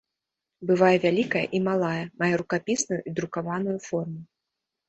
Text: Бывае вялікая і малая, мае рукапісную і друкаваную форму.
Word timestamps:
Бывае 0.69 0.93
вялікая 1.03 1.43
і 1.59 1.61
малая, 1.67 2.01
мае 2.23 2.31
рукапісную 2.43 3.01
і 3.13 3.15
друкаваную 3.21 3.77
форму. 3.89 4.21